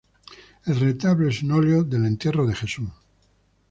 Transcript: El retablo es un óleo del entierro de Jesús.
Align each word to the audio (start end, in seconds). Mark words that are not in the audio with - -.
El 0.65 0.79
retablo 0.79 1.29
es 1.29 1.43
un 1.43 1.51
óleo 1.51 1.83
del 1.83 2.07
entierro 2.07 2.47
de 2.47 2.55
Jesús. 2.55 2.89